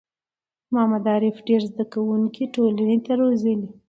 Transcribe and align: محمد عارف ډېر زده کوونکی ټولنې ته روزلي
محمد 0.71 1.03
عارف 1.13 1.35
ډېر 1.47 1.61
زده 1.71 1.83
کوونکی 1.93 2.43
ټولنې 2.55 2.97
ته 3.05 3.11
روزلي 3.21 3.69